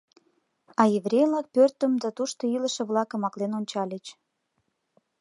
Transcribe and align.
А 0.81 0.83
еврей-влак 0.99 1.47
пӧртым 1.55 1.91
да 2.01 2.09
тушто 2.17 2.43
илыше-влакым 2.55 3.21
аклен 3.27 3.51
ончальыч. 3.59 4.05